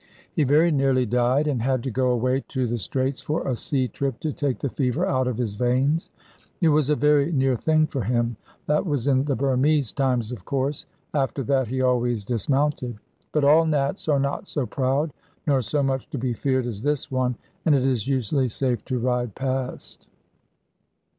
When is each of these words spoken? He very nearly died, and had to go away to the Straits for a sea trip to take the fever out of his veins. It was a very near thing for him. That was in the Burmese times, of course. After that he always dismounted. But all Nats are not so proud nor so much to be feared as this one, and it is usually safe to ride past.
He 0.33 0.43
very 0.43 0.71
nearly 0.71 1.05
died, 1.05 1.45
and 1.45 1.61
had 1.61 1.83
to 1.83 1.91
go 1.91 2.09
away 2.09 2.43
to 2.47 2.65
the 2.65 2.79
Straits 2.79 3.21
for 3.21 3.47
a 3.47 3.55
sea 3.55 3.87
trip 3.87 4.19
to 4.21 4.33
take 4.33 4.57
the 4.57 4.71
fever 4.71 5.05
out 5.05 5.27
of 5.27 5.37
his 5.37 5.53
veins. 5.53 6.09
It 6.59 6.69
was 6.69 6.89
a 6.89 6.95
very 6.95 7.31
near 7.31 7.55
thing 7.55 7.85
for 7.85 8.01
him. 8.01 8.35
That 8.65 8.83
was 8.83 9.05
in 9.07 9.25
the 9.25 9.35
Burmese 9.35 9.93
times, 9.93 10.31
of 10.31 10.43
course. 10.43 10.87
After 11.13 11.43
that 11.43 11.67
he 11.67 11.83
always 11.83 12.25
dismounted. 12.25 12.97
But 13.31 13.43
all 13.43 13.63
Nats 13.67 14.07
are 14.09 14.19
not 14.19 14.47
so 14.47 14.65
proud 14.65 15.13
nor 15.45 15.61
so 15.61 15.83
much 15.83 16.09
to 16.09 16.17
be 16.17 16.33
feared 16.33 16.65
as 16.65 16.81
this 16.81 17.11
one, 17.11 17.35
and 17.63 17.75
it 17.75 17.85
is 17.85 18.07
usually 18.07 18.47
safe 18.49 18.83
to 18.85 18.97
ride 18.97 19.35
past. 19.35 20.07